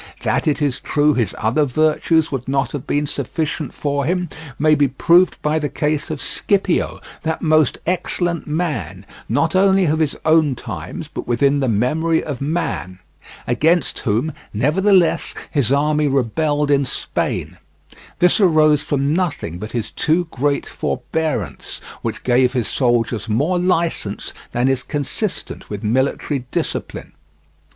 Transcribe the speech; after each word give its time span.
That 0.23 0.47
it 0.47 0.63
is 0.63 0.79
true 0.79 1.13
his 1.13 1.35
other 1.37 1.63
virtues 1.63 2.31
would 2.31 2.47
not 2.47 2.71
have 2.71 2.87
been 2.87 3.05
sufficient 3.05 3.71
for 3.71 4.03
him 4.03 4.29
may 4.57 4.73
be 4.73 4.87
proved 4.87 5.39
by 5.43 5.59
the 5.59 5.69
case 5.69 6.09
of 6.09 6.19
Scipio, 6.19 6.99
that 7.21 7.43
most 7.43 7.77
excellent 7.85 8.47
man, 8.47 9.05
not 9.29 9.55
only 9.55 9.85
of 9.85 9.99
his 9.99 10.17
own 10.25 10.55
times 10.55 11.07
but 11.07 11.27
within 11.27 11.59
the 11.59 11.67
memory 11.67 12.23
of 12.23 12.41
man, 12.41 12.97
against 13.45 13.99
whom, 13.99 14.33
nevertheless, 14.55 15.35
his 15.51 15.71
army 15.71 16.07
rebelled 16.07 16.71
in 16.71 16.83
Spain; 16.83 17.59
this 18.17 18.39
arose 18.39 18.81
from 18.81 19.13
nothing 19.13 19.59
but 19.59 19.73
his 19.73 19.91
too 19.91 20.27
great 20.31 20.65
forbearance, 20.65 21.79
which 22.01 22.23
gave 22.23 22.53
his 22.53 22.67
soldiers 22.67 23.29
more 23.29 23.59
license 23.59 24.33
than 24.51 24.67
is 24.67 24.81
consistent 24.81 25.69
with 25.69 25.83
military 25.83 26.45
discipline. 26.49 27.11